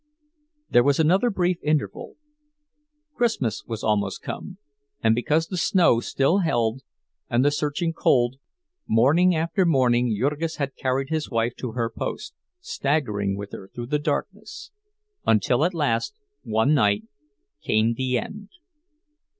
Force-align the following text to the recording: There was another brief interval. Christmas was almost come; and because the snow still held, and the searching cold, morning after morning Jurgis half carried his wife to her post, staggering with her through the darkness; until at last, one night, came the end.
There 0.67 0.81
was 0.83 0.99
another 0.99 1.29
brief 1.29 1.57
interval. 1.61 2.15
Christmas 3.13 3.63
was 3.67 3.83
almost 3.83 4.23
come; 4.23 4.57
and 5.03 5.13
because 5.13 5.45
the 5.45 5.57
snow 5.59 5.99
still 5.99 6.39
held, 6.39 6.81
and 7.29 7.45
the 7.45 7.51
searching 7.51 7.93
cold, 7.93 8.37
morning 8.87 9.35
after 9.35 9.63
morning 9.63 10.09
Jurgis 10.19 10.55
half 10.55 10.75
carried 10.75 11.09
his 11.09 11.29
wife 11.29 11.55
to 11.57 11.73
her 11.73 11.87
post, 11.95 12.33
staggering 12.59 13.37
with 13.37 13.51
her 13.51 13.67
through 13.75 13.85
the 13.93 13.99
darkness; 13.99 14.71
until 15.27 15.63
at 15.63 15.75
last, 15.75 16.15
one 16.41 16.73
night, 16.73 17.03
came 17.61 17.93
the 17.93 18.17
end. 18.17 18.49